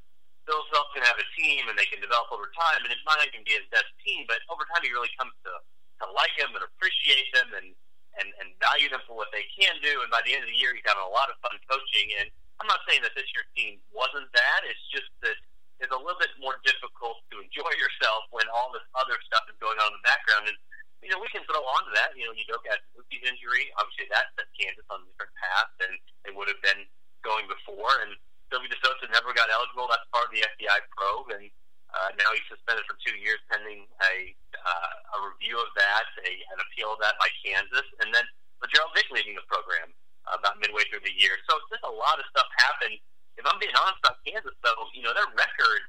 [0.49, 3.29] Self can have a team and they can develop over time, and it might not
[3.29, 5.53] even be his best team, but over time he really comes to
[6.01, 7.69] to like them and appreciate them and
[8.17, 10.01] and and value them for what they can do.
[10.01, 12.33] And by the end of the year, he's having a lot of fun coaching and
[12.59, 14.59] I'm not saying that this year's team wasn't that.
[14.67, 15.35] It's just that
[15.79, 19.55] it's a little bit more difficult to enjoy yourself when all this other stuff is
[19.63, 20.51] going on in the background.
[20.51, 20.57] And
[20.99, 22.11] you know, we can throw on to that.
[22.19, 23.71] You know, Udoka Azubuike's injury.
[23.79, 25.91] Obviously, that set Kansas on a different path than
[26.27, 26.83] they would have been
[27.23, 28.03] going before.
[28.03, 28.19] And
[28.51, 29.87] Silvio De Sousa never got eligible.
[29.87, 31.31] That's part of the FBI probe.
[31.31, 31.47] And
[31.95, 36.31] uh, now he's suspended for two years pending a, uh, a review of that, a,
[36.51, 37.87] an appeal of that by Kansas.
[38.03, 38.27] And then
[38.67, 39.95] Gerald Vick leaving the program
[40.27, 41.39] about midway through the year.
[41.47, 42.99] So just a lot of stuff happened.
[43.39, 45.81] If I'm being honest about Kansas, though, you know, their record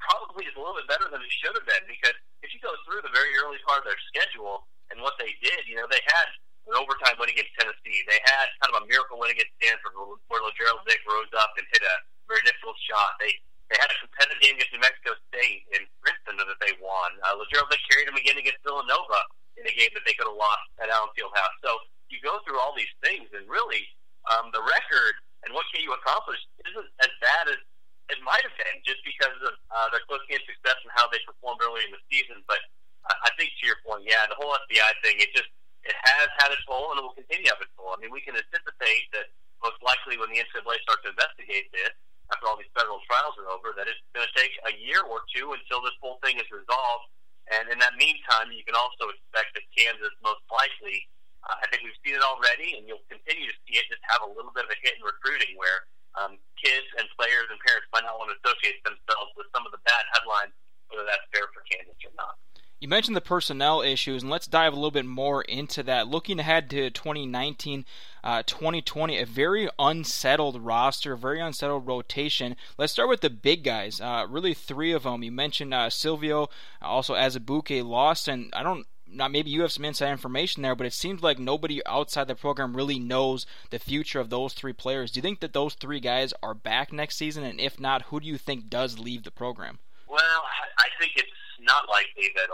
[0.00, 2.72] probably is a little bit better than it should have been because if you go
[2.86, 6.00] through the very early part of their schedule and what they did, you know, they
[6.08, 6.28] had
[6.70, 8.04] an overtime win against Tennessee.
[8.04, 11.64] They had kind of a miracle win against Stanford where Lagerald Vick rose up and
[11.72, 11.94] hit a
[12.28, 13.16] very difficult shot.
[13.20, 13.32] They
[13.68, 17.12] they had a competitive game against New Mexico State in Princeton that they won.
[17.20, 19.28] Uh, Lagerald Vick carried them again against Villanova
[19.60, 21.52] in a game that they could have lost at Allen Fieldhouse.
[21.60, 21.76] So
[22.10, 23.84] you go through all these things, and really,
[24.28, 25.14] um, the record
[25.46, 27.60] and what KU accomplished isn't as bad as
[28.08, 31.20] it might have been just because of uh, their close game success and how they
[31.28, 32.40] performed early in the season.
[32.48, 32.60] But
[33.04, 35.48] I, I think to your point, yeah, the whole FBI thing, it just
[35.86, 37.94] it has had its toll and it will continue to have its toll.
[37.94, 39.30] I mean, we can anticipate that
[39.62, 41.92] most likely when the NCAA starts to investigate this,
[42.28, 45.24] after all these federal trials are over, that it's going to take a year or
[45.32, 47.08] two until this whole thing is resolved.
[47.48, 51.08] And in that meantime, you can also expect that Kansas most likely,
[51.46, 54.24] uh, I think we've seen it already, and you'll continue to see it just have
[54.26, 55.86] a little bit of a hit in recruiting where
[56.18, 59.70] um, kids and players and parents might not want to associate themselves with some of
[59.70, 60.54] the bad headlines,
[60.90, 62.34] whether that's fair for Kansas or not.
[62.80, 66.06] You mentioned the personnel issues, and let's dive a little bit more into that.
[66.06, 67.84] Looking ahead to 2019,
[68.22, 72.54] uh, 2020, a very unsettled roster, very unsettled rotation.
[72.76, 74.00] Let's start with the big guys.
[74.00, 75.24] Uh, really, three of them.
[75.24, 78.50] You mentioned uh, Silvio, also Azubuike, Lawson.
[78.52, 81.84] I don't now maybe you have some inside information there, but it seems like nobody
[81.86, 85.10] outside the program really knows the future of those three players.
[85.10, 87.44] Do you think that those three guys are back next season?
[87.44, 89.78] And if not, who do you think does leave the program?
[90.06, 90.42] Well,
[90.78, 92.48] I think it's not likely that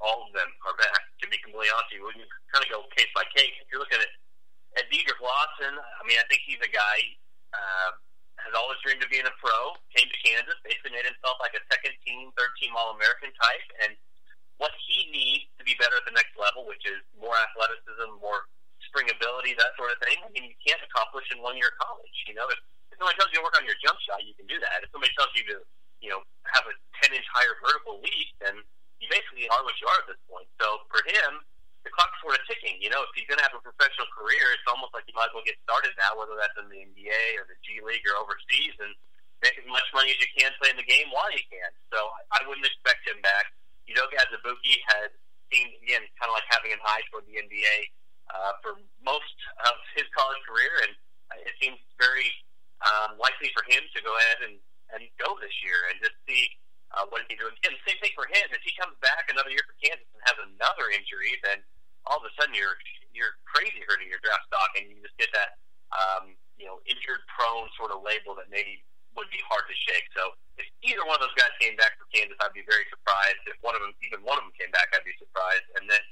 [0.00, 1.00] all of them are back.
[1.22, 3.80] To be completely honest you, when you kind of go case by case, if you're
[3.80, 4.12] looking at
[4.74, 6.98] at Dedric Lawson, I mean, I think he's a guy
[7.54, 7.94] uh,
[8.42, 9.78] has always dreamed of being a pro.
[9.94, 13.66] Came to Kansas, basically made himself like a second team, third team All American type,
[13.86, 13.94] and
[14.58, 18.46] what he needs to be better at the next level, which is more athleticism, more
[18.86, 20.14] spring ability, that sort of thing.
[20.22, 22.18] I mean, you can't accomplish in one year of college.
[22.30, 22.58] You know, if,
[22.94, 24.86] if somebody tells you to work on your jump shot, you can do that.
[24.86, 25.56] If somebody tells you to,
[25.98, 28.62] you know, have a 10 inch higher vertical leap, then
[29.02, 30.46] you basically are what you are at this point.
[30.62, 31.42] So for him,
[31.84, 32.80] the clock's sort of ticking.
[32.80, 35.28] You know, if he's going to have a professional career, it's almost like you might
[35.28, 38.16] as well get started now, whether that's in the NBA or the G League or
[38.16, 38.94] overseas, and
[39.44, 41.70] make as much money as you can playing the game while you can.
[41.92, 42.00] So
[42.32, 43.52] I wouldn't expect him back.
[43.90, 45.12] Udoka Azubuike has
[45.52, 47.76] seemed, again, kind of like having an eye toward the NBA
[48.32, 49.36] uh, for most
[49.68, 50.92] of his college career, and
[51.44, 52.32] it seems very
[52.84, 54.56] um, likely for him to go ahead and,
[54.96, 56.48] and go this year and just see
[56.96, 57.48] uh, what he do.
[57.48, 58.46] Again, same thing for him.
[58.54, 61.60] If he comes back another year for Kansas and has another injury, then
[62.06, 62.76] all of a sudden you're
[63.14, 65.58] you're crazy hurting your draft stock, and you just get that
[65.90, 70.06] um, you know injured prone sort of label that maybe would be hard to shake.
[70.14, 73.42] So if either one of those guys came back for Kansas, I'd be very surprised.
[73.46, 75.66] If one of them, even one of them came back, I'd be surprised.
[75.78, 76.02] And then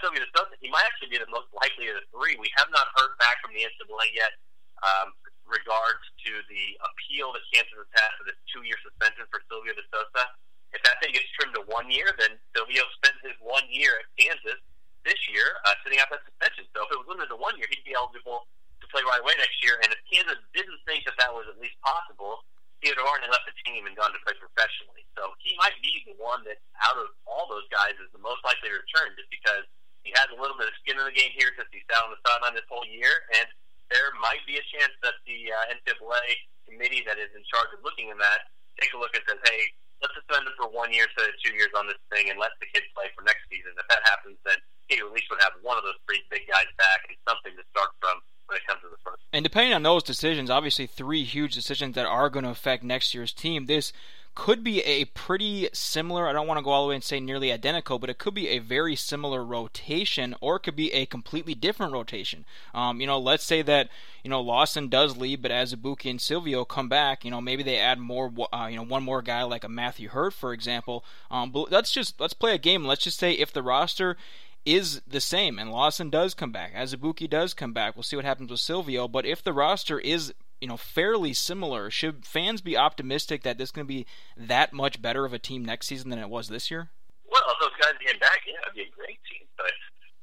[0.00, 2.34] Silvio De Sousa, he might actually be the most likely of the three.
[2.40, 4.32] We have not heard back from the NCAA yet
[4.80, 5.12] um,
[5.44, 9.84] regards to the appeal that Kansas has had for this two-year suspension for Silvio De
[9.92, 10.24] Sousa.
[10.72, 14.06] If that thing gets trimmed to one year, then Silvio spends his one year at
[14.16, 14.58] Kansas
[15.04, 16.64] this year uh, sitting out that suspension.
[16.72, 18.46] So if it was limited to one year, he'd be eligible
[18.90, 19.78] play right away next year.
[19.82, 22.42] And if Kansas didn't think that that was at least possible,
[22.82, 25.04] Theodore Martin left the team and gone to play professionally.
[25.14, 28.40] So he might be the one that, out of all those guys, is the most
[28.40, 29.68] likely to return just because
[30.00, 32.10] he has a little bit of skin in the game here since he sat on
[32.10, 33.12] the sideline this whole year.
[33.36, 33.46] And
[33.92, 36.24] there might be a chance that the uh, NCAA
[36.64, 38.48] committee that is in charge of looking at that
[38.80, 39.60] take a look and says, hey,
[40.00, 42.56] let's suspend him for one year instead of two years on this thing and let
[42.64, 43.76] the kids play for next season.
[43.76, 44.56] If that happens, then
[44.88, 47.64] he at least would have one of those three big guys back and something to
[47.68, 49.22] start from when it comes to the first.
[49.32, 53.14] And depending on those decisions, obviously three huge decisions that are going to affect next
[53.14, 53.66] year's team.
[53.66, 53.92] This
[54.34, 57.20] could be a pretty similar, I don't want to go all the way and say
[57.20, 61.04] nearly identical, but it could be a very similar rotation or it could be a
[61.04, 62.44] completely different rotation.
[62.72, 63.88] Um, you know, let's say that,
[64.22, 67.62] you know, Lawson does leave, but as Azubuike and Silvio come back, you know, maybe
[67.62, 71.04] they add more, uh, you know, one more guy like a Matthew Hurt, for example.
[71.30, 72.84] Um, but let's just, let's play a game.
[72.84, 74.16] Let's just say if the roster
[74.64, 77.96] is the same, and Lawson does come back, Azubuike does come back.
[77.96, 79.08] We'll see what happens with Silvio.
[79.08, 83.72] But if the roster is you know fairly similar, should fans be optimistic that this
[83.72, 86.90] to be that much better of a team next season than it was this year?
[87.30, 89.46] Well, those guys get back, yeah, it'd be a great team.
[89.56, 89.72] But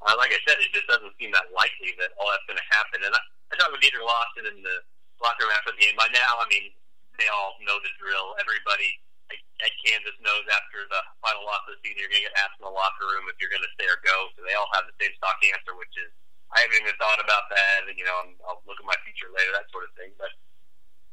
[0.05, 2.69] uh, like I said, it just doesn't seem that likely that all that's going to
[2.69, 3.01] happen.
[3.01, 4.77] And I, I talked with Dedric Lawson in the
[5.23, 5.97] locker room after the game.
[5.97, 6.69] By now, I mean
[7.17, 8.37] they all know the drill.
[8.37, 9.01] Everybody,
[9.65, 12.61] at Kansas knows after the final loss of the season, you're going to get asked
[12.61, 14.29] in the locker room if you're going to stay or go.
[14.37, 16.13] So they all have the same stock answer, which is,
[16.53, 19.27] I haven't even thought about that, and you know, I'm, I'll look at my future
[19.33, 20.15] later, that sort of thing.
[20.15, 20.31] But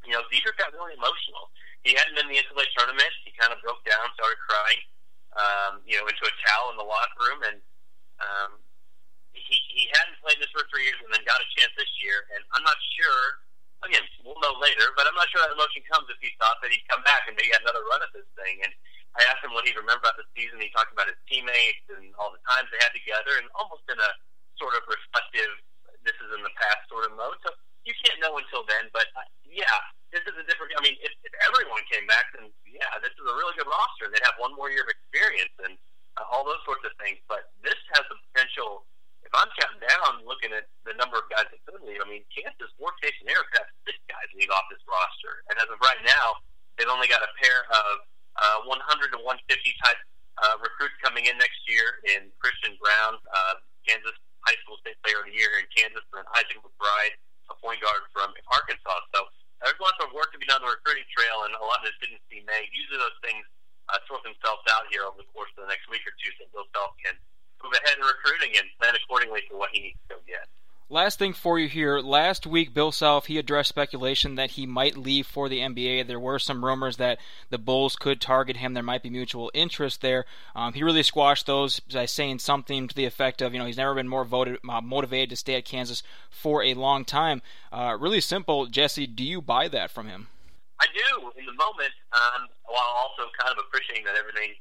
[0.06, 1.50] you know, Dedric got really emotional.
[1.82, 3.12] He hadn't been in the NCAA tournament.
[3.24, 4.82] He kind of broke down, started crying,
[5.34, 7.58] um, you know, into a towel in the locker room, and
[8.22, 8.50] um,
[9.34, 12.30] he he hadn't played this for three years, and then got a chance this year.
[12.36, 13.42] And I'm not sure
[13.86, 16.72] again, we'll know later, but I'm not sure that emotion comes if he thought that
[16.72, 18.64] he'd come back and maybe get another run at this thing.
[18.64, 18.72] And
[19.14, 20.58] I asked him what he remembered about the season.
[20.58, 23.96] He talked about his teammates and all the times they had together, and almost in
[24.00, 24.10] a
[24.58, 25.52] sort of reflective,
[26.02, 27.38] this is in the past sort of mode.
[27.46, 27.54] So
[27.86, 29.78] you can't know until then, but uh, yeah,
[30.10, 30.74] this is a different.
[30.74, 34.10] I mean, if, if everyone came back, then yeah, this is a really good roster,
[34.10, 35.78] they'd have one more year of experience and
[36.18, 37.20] uh, all those sorts of things.
[37.30, 38.88] But this has the potential
[39.40, 42.70] I'm counting down, looking at the number of guys that could leave, I mean, Kansas,
[42.78, 45.42] worst case scenario, have six guys leave off this roster.
[45.50, 46.38] And as of right now,
[46.76, 47.94] they've only got a pair of
[48.38, 49.50] uh, 100 to 150
[49.82, 50.00] type
[50.38, 54.14] uh, recruits coming in next year in Christian Braun, uh, Kansas
[54.46, 57.14] High School State Player of the Year in Kansas, and Isaac McBride,
[57.50, 58.98] a point guard from Arkansas.
[59.14, 59.26] So
[59.62, 61.90] there's lots of work to be done on the recruiting trail, and a lot of
[61.90, 62.70] this didn't see made.
[62.70, 63.42] Usually those things
[63.90, 66.46] uh, sort themselves out here over the course of the next week or two, so
[66.54, 67.18] Bill Self can–
[67.74, 70.48] ahead in recruiting and plan accordingly for what he needs to go get.
[70.90, 71.98] Last thing for you here.
[71.98, 76.06] Last week, Bill Self he addressed speculation that he might leave for the NBA.
[76.06, 78.74] There were some rumors that the Bulls could target him.
[78.74, 80.26] There might be mutual interest there.
[80.54, 83.78] Um, he really squashed those by saying something to the effect of, you know, he's
[83.78, 87.40] never been more voted, uh, motivated to stay at Kansas for a long time.
[87.72, 89.06] Uh, really simple, Jesse.
[89.06, 90.28] Do you buy that from him?
[90.80, 94.54] I do in the moment, um, while also kind of appreciating that everything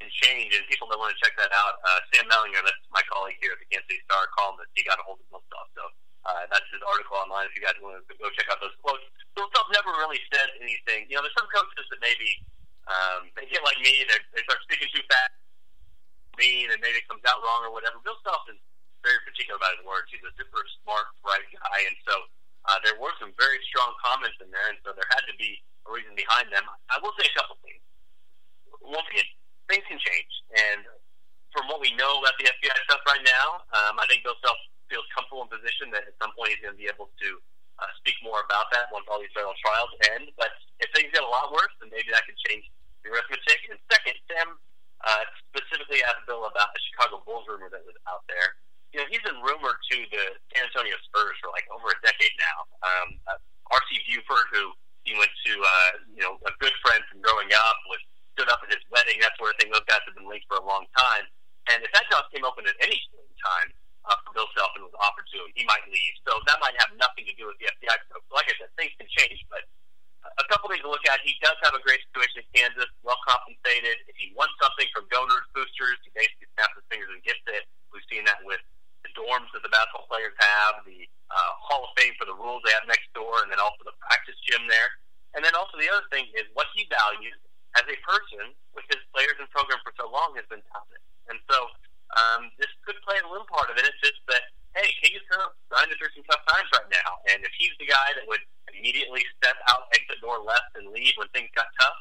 [0.00, 0.56] can change.
[0.56, 3.52] And people that want to check that out, uh, Sam Mellinger, that's my colleague here
[3.52, 5.68] at the Kansas City Star, columnist, he got a hold of himself.
[5.76, 5.84] So
[6.24, 9.04] uh, that's his article online if you guys want to go check out those quotes.
[9.36, 11.06] Bill Self never really said anything.
[11.12, 12.40] You know, there's some coaches that maybe
[12.88, 15.36] um, they get like me, they, they start speaking too fast,
[16.40, 18.00] mean, and maybe it comes out wrong or whatever.
[18.00, 18.56] Bill Self is
[19.04, 20.08] very particular about his words.
[20.08, 22.14] He's a super smart, bright guy, and so
[22.68, 25.60] uh, there were some very strong comments in there, and so there had to be
[25.84, 26.64] a reason behind them.
[26.92, 27.80] I will say a couple things.
[28.80, 29.28] Once again,
[29.70, 30.32] things can change.
[30.50, 30.82] And
[31.54, 34.58] from what we know about the FBI stuff right now, um, I think Bill Self
[34.90, 37.28] feels comfortable in position that at some point he's going to be able to
[37.78, 40.34] uh, speak more about that once all these federal trials end.
[40.34, 40.50] But
[40.82, 42.66] if things get a lot worse, then maybe that could change
[43.06, 43.70] the arithmetic.
[43.70, 44.58] And second, Sam
[45.06, 48.58] uh, specifically asked Bill about the Chicago Bulls rumor that was out there.
[48.90, 52.34] You know, he's been rumored to the San Antonio Spurs for like over a decade
[52.42, 52.58] now.
[52.82, 53.38] Um, uh,
[53.70, 54.02] R.C.
[54.10, 54.74] Buford, who
[55.06, 58.02] he went to, uh, you know, a good friend from growing up, was
[58.40, 59.68] stood up at his wedding, that sort of thing.
[59.68, 61.28] Those guys have been linked for a long time.
[61.68, 62.96] And if that job came open at any
[63.36, 63.68] time
[64.08, 66.16] uh, for Bill Self and was offered to him, he might leave.
[66.24, 67.92] So that might have nothing to do with the FBI.
[68.08, 69.44] So like I said, things can change.
[69.52, 69.68] But
[70.24, 71.20] a couple things to look at.
[71.20, 74.00] He does have a great situation in Kansas, well compensated.
[74.08, 77.68] If he wants something from donors, boosters, he basically snaps his fingers and gets it.
[77.92, 78.64] We've seen that with
[79.04, 82.64] the dorms that the basketball players have, the uh, Hall of Fame for the rules
[82.64, 84.88] they have next door, and then also the practice gym there.
[85.36, 87.36] And then also the other thing is what he values
[87.78, 91.04] as a person with his players and program for so long has been dominant.
[91.30, 91.58] And so
[92.18, 93.86] um, this could play a little part of it.
[93.86, 97.10] It's just that, hey, KU's kind of grinding through some tough times right now.
[97.30, 98.42] And if he's the guy that would
[98.74, 101.98] immediately step out, exit door left, and leave when things got tough,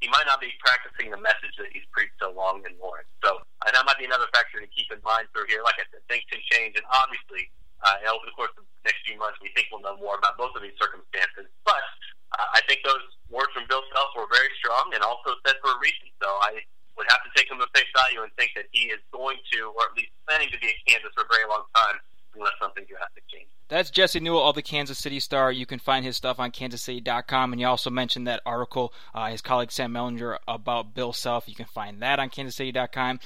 [0.00, 3.12] he might not be practicing the message that he's preached so long in Lawrence.
[3.20, 5.60] So uh, that might be another factor to keep in mind through here.
[5.60, 6.80] Like I said, things can change.
[6.80, 7.52] And obviously,
[7.84, 10.40] uh, over the course of the next few months, we think we'll know more about
[10.40, 11.52] both of these circumstances.
[11.68, 11.84] But
[12.32, 15.76] uh, I think those words from Bill Self were very strong and also said for
[15.76, 16.08] a reason.
[16.16, 16.64] So I
[16.96, 19.68] would have to take him at face value and think that he is going to,
[19.76, 22.00] or at least planning to be at Kansas for a very long time,
[22.36, 23.52] unless something drastic changes.
[23.68, 25.52] That's Jesse Newell of the Kansas City Star.
[25.52, 27.52] You can find his stuff on kansascity.com.
[27.52, 31.46] And you also mentioned that article, uh, his colleague Sam Mellinger, about Bill Self.
[31.46, 33.20] You can find that on kansascity.com,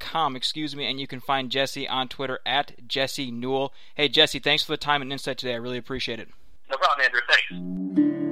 [0.00, 0.86] .com, excuse me.
[0.86, 3.74] And you can find Jesse on Twitter at Jesse Newell.
[3.94, 5.52] Hey, Jesse, thanks for the time and insight today.
[5.52, 6.30] I really appreciate it.
[6.70, 7.20] No problem, Andrew.
[7.28, 8.23] Thanks.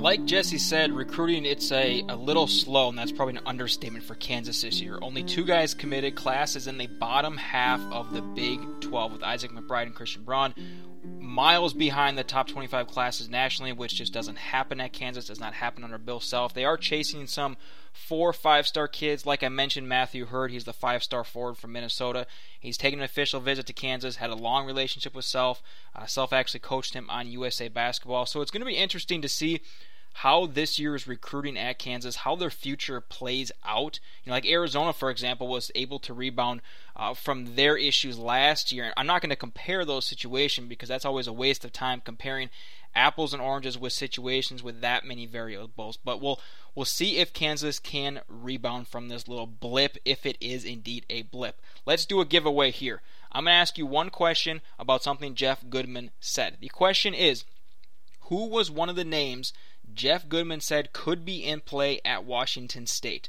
[0.00, 4.14] Like Jesse said, recruiting it's a, a little slow, and that's probably an understatement for
[4.14, 4.98] Kansas this year.
[5.02, 6.14] Only two guys committed.
[6.14, 10.22] Class is in the bottom half of the Big 12 with Isaac McBride and Christian
[10.22, 10.54] Braun.
[11.18, 15.52] Miles behind the top 25 classes nationally, which just doesn't happen at Kansas, does not
[15.52, 16.54] happen under Bill Self.
[16.54, 17.58] They are chasing some
[17.92, 19.26] four five star kids.
[19.26, 22.26] Like I mentioned, Matthew Hurt, he's the five star forward from Minnesota.
[22.58, 25.62] He's taken an official visit to Kansas, had a long relationship with Self.
[25.94, 28.24] Uh, Self actually coached him on USA basketball.
[28.24, 29.60] So it's going to be interesting to see
[30.12, 34.00] how this year's recruiting at Kansas, how their future plays out.
[34.24, 36.60] You know, like Arizona, for example, was able to rebound
[36.96, 38.92] uh, from their issues last year.
[38.96, 42.50] I'm not going to compare those situations because that's always a waste of time comparing
[42.94, 45.96] apples and oranges with situations with that many variables.
[45.96, 46.40] But we'll
[46.74, 51.22] we'll see if Kansas can rebound from this little blip, if it is indeed a
[51.22, 51.60] blip.
[51.86, 53.00] Let's do a giveaway here.
[53.32, 56.56] I'm going to ask you one question about something Jeff Goodman said.
[56.60, 57.44] The question is
[58.22, 59.52] Who was one of the names
[59.94, 63.28] Jeff Goodman said could be in play at Washington State?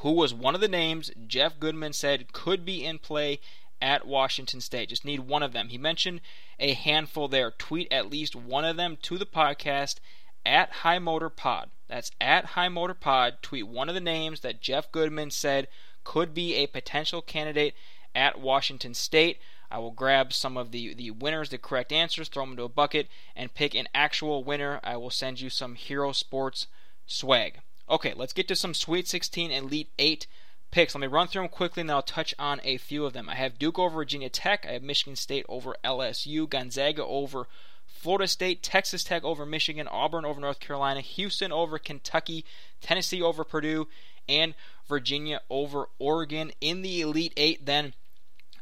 [0.00, 3.40] Who was one of the names Jeff Goodman said could be in play
[3.80, 4.90] at Washington State?
[4.90, 5.68] Just need one of them.
[5.68, 6.20] He mentioned
[6.58, 7.50] a handful there.
[7.50, 9.96] Tweet at least one of them to the podcast
[10.44, 11.70] at High Motor Pod.
[11.88, 13.38] That's at High Motor Pod.
[13.42, 15.68] Tweet one of the names that Jeff Goodman said
[16.04, 17.74] could be a potential candidate
[18.14, 19.38] at Washington State.
[19.70, 22.68] I will grab some of the, the winners, the correct answers, throw them into a
[22.68, 24.80] bucket, and pick an actual winner.
[24.84, 26.66] I will send you some Hero Sports
[27.06, 27.60] swag.
[27.88, 30.26] Okay, let's get to some Sweet 16 and Elite 8
[30.70, 30.94] picks.
[30.94, 33.28] Let me run through them quickly and then I'll touch on a few of them.
[33.28, 34.66] I have Duke over Virginia Tech.
[34.68, 36.48] I have Michigan State over LSU.
[36.48, 37.46] Gonzaga over
[37.86, 38.62] Florida State.
[38.62, 39.88] Texas Tech over Michigan.
[39.88, 41.00] Auburn over North Carolina.
[41.00, 42.44] Houston over Kentucky.
[42.80, 43.88] Tennessee over Purdue.
[44.28, 44.54] And
[44.88, 46.52] Virginia over Oregon.
[46.60, 47.94] In the Elite Eight, then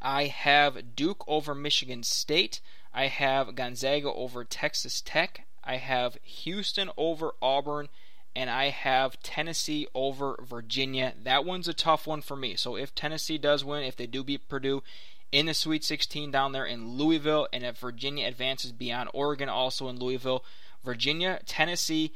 [0.04, 2.60] I have Duke over Michigan State.
[2.92, 5.46] I have Gonzaga over Texas Tech.
[5.64, 7.88] I have Houston over Auburn.
[8.36, 11.14] And I have Tennessee over Virginia.
[11.22, 12.56] That one's a tough one for me.
[12.56, 14.82] So if Tennessee does win, if they do beat Purdue
[15.32, 19.88] in the Sweet 16 down there in Louisville, and if Virginia advances beyond Oregon, also
[19.88, 20.44] in Louisville,
[20.84, 22.12] Virginia, Tennessee,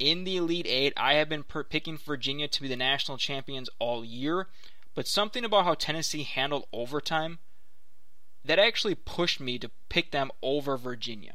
[0.00, 0.92] in the Elite Eight.
[0.96, 4.48] I have been per- picking Virginia to be the national champions all year.
[4.94, 7.38] But something about how Tennessee handled overtime
[8.44, 11.34] that actually pushed me to pick them over Virginia.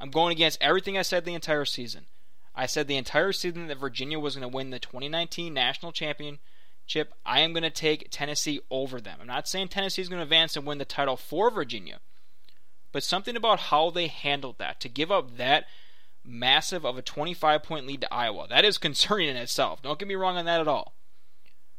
[0.00, 2.06] I'm going against everything I said the entire season.
[2.54, 7.14] I said the entire season that Virginia was going to win the 2019 national championship.
[7.24, 9.18] I am going to take Tennessee over them.
[9.20, 12.00] I'm not saying Tennessee is going to advance and win the title for Virginia,
[12.90, 15.64] but something about how they handled that to give up that
[16.24, 18.46] massive of a 25 point lead to Iowa.
[18.48, 19.80] That is concerning in itself.
[19.80, 20.94] Don't get me wrong on that at all.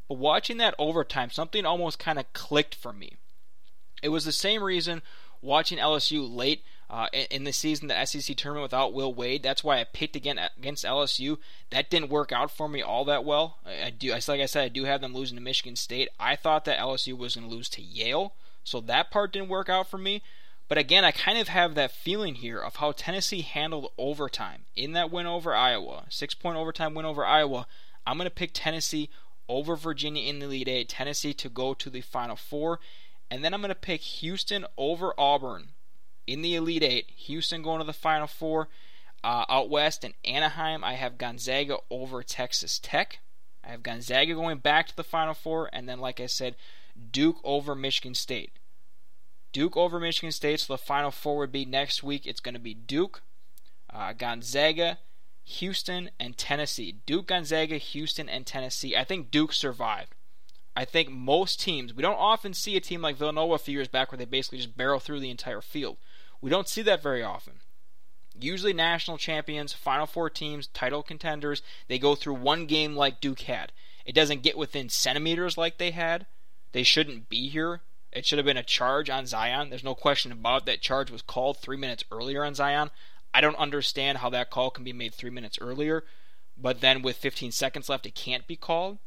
[0.07, 3.15] But watching that overtime, something almost kind of clicked for me.
[4.01, 5.01] It was the same reason
[5.41, 9.43] watching LSU late uh, in the season, the SEC tournament without Will Wade.
[9.43, 11.37] That's why I picked again against LSU.
[11.71, 13.57] That didn't work out for me all that well.
[13.65, 16.09] I, I do, like I said, I do have them losing to Michigan State.
[16.19, 19.69] I thought that LSU was going to lose to Yale, so that part didn't work
[19.69, 20.21] out for me.
[20.69, 24.93] But again, I kind of have that feeling here of how Tennessee handled overtime in
[24.93, 27.67] that win over Iowa, six point overtime win over Iowa.
[28.05, 29.09] I'm going to pick Tennessee
[29.49, 32.79] over Virginia in the Elite Eight, Tennessee to go to the Final Four,
[33.29, 35.69] and then I'm going to pick Houston over Auburn
[36.27, 37.09] in the Elite Eight.
[37.15, 38.69] Houston going to the Final Four.
[39.23, 43.19] Uh, out west in Anaheim, I have Gonzaga over Texas Tech.
[43.63, 46.55] I have Gonzaga going back to the Final Four, and then, like I said,
[47.11, 48.51] Duke over Michigan State.
[49.53, 52.27] Duke over Michigan State, so the Final Four would be next week.
[52.27, 53.21] It's going to be Duke,
[53.89, 54.97] uh, Gonzaga,
[55.45, 56.95] Houston, and Tennessee.
[57.05, 58.95] Duke, Gonzaga, Houston, and Tennessee.
[58.95, 60.13] I think Duke survived.
[60.75, 63.87] I think most teams, we don't often see a team like Villanova a few years
[63.87, 65.97] back where they basically just barrel through the entire field.
[66.41, 67.59] We don't see that very often.
[68.39, 73.41] Usually, national champions, Final Four teams, title contenders, they go through one game like Duke
[73.41, 73.71] had.
[74.05, 76.25] It doesn't get within centimeters like they had.
[76.71, 77.81] They shouldn't be here.
[78.11, 79.69] It should have been a charge on Zion.
[79.69, 80.65] There's no question about it.
[80.65, 82.89] that charge was called three minutes earlier on Zion.
[83.33, 86.03] I don't understand how that call can be made three minutes earlier,
[86.57, 88.99] but then with 15 seconds left, it can't be called.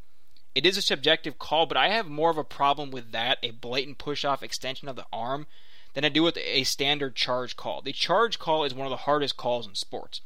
[0.55, 3.51] It is a subjective call, but I have more of a problem with that, a
[3.51, 5.47] blatant push off extension of the arm,
[5.95, 7.83] than I do with a standard charge call.
[7.83, 10.21] The charge call is one of the hardest calls in sports.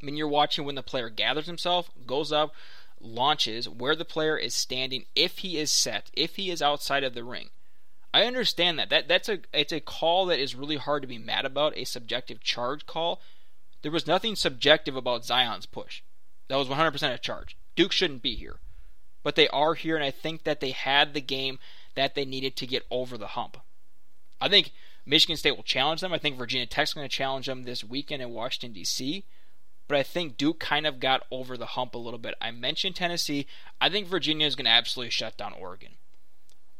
[0.00, 2.54] I mean, you're watching when the player gathers himself, goes up,
[3.00, 7.14] launches, where the player is standing, if he is set, if he is outside of
[7.14, 7.50] the ring.
[8.12, 8.90] I understand that.
[8.90, 11.84] That that's a it's a call that is really hard to be mad about, a
[11.84, 13.20] subjective charge call.
[13.82, 16.02] There was nothing subjective about Zion's push.
[16.48, 17.56] That was 100% a charge.
[17.76, 18.56] Duke shouldn't be here.
[19.22, 21.58] But they are here and I think that they had the game
[21.94, 23.58] that they needed to get over the hump.
[24.40, 24.72] I think
[25.04, 26.12] Michigan State will challenge them.
[26.12, 29.24] I think Virginia Tech's going to challenge them this weekend in Washington D.C.
[29.86, 32.34] But I think Duke kind of got over the hump a little bit.
[32.40, 33.46] I mentioned Tennessee.
[33.80, 35.97] I think Virginia is going to absolutely shut down Oregon.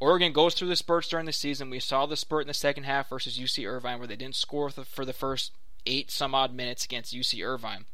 [0.01, 1.71] Oregon goes through the spurts during the season.
[1.71, 4.71] We saw the spurt in the second half versus UC Irvine where they didn't score
[4.71, 5.53] for the first
[5.87, 7.87] eight some odd minutes against UC Irvine.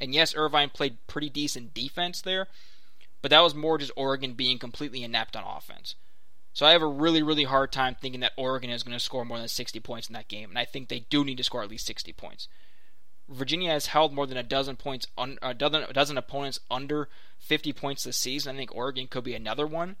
[0.00, 2.48] And yes, Irvine played pretty decent defense there,
[3.22, 5.94] but that was more just Oregon being completely inept on offense.
[6.52, 9.24] So I have a really, really hard time thinking that Oregon is going to score
[9.24, 11.62] more than 60 points in that game, and I think they do need to score
[11.62, 12.48] at least 60 points.
[13.28, 17.08] Virginia has held more than a dozen points, un, a dozen, a dozen opponents under
[17.38, 18.56] 50 points this season.
[18.56, 19.96] I think Oregon could be another one.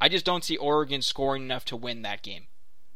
[0.00, 2.46] I just don't see Oregon scoring enough to win that game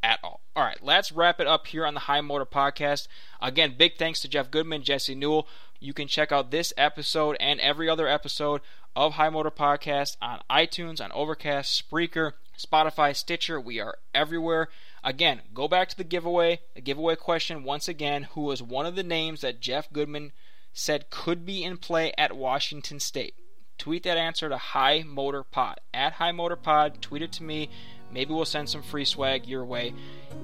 [0.03, 0.41] at all.
[0.57, 3.09] All right, let's wrap it up here on the High Motor Podcast.
[3.43, 5.47] Again, big thanks to Jeff Goodman, Jesse Newell.
[5.81, 8.63] You can check out this episode and every other episode
[8.97, 13.61] of High Motor Podcast on iTunes, on Overcast, Spreaker, Spotify, Stitcher.
[13.61, 14.69] We are everywhere.
[15.03, 16.61] Again, go back to the giveaway.
[16.75, 20.33] The giveaway question once again who was one of the names that Jeff Goodman
[20.73, 23.35] said could be in play at Washington State?
[23.79, 25.81] Tweet that answer to High Motor Pod.
[25.93, 27.69] At High Motor Pod, tweet it to me.
[28.13, 29.93] Maybe we'll send some free swag your way.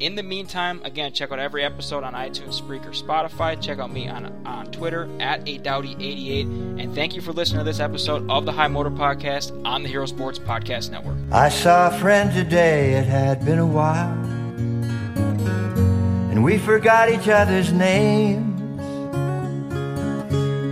[0.00, 3.60] In the meantime, again, check out every episode on iTunes, Spreaker, Spotify.
[3.60, 6.80] Check out me on, on Twitter at a Dowdy88.
[6.82, 9.88] And thank you for listening to this episode of the High Motor Podcast on the
[9.88, 11.16] Hero Sports Podcast Network.
[11.30, 14.18] I saw a friend today, it had been a while.
[16.30, 18.59] And we forgot each other's names.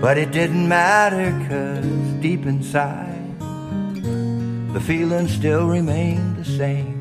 [0.01, 1.84] But it didn't matter, cause
[2.22, 3.38] deep inside,
[4.72, 6.94] the feeling still remained the same.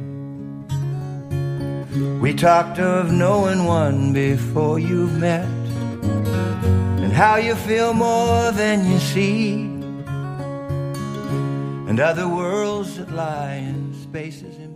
[2.20, 5.48] We talked of knowing one before you've met,
[7.04, 9.62] and how you feel more than you see,
[11.88, 14.67] and other worlds that lie in spaces.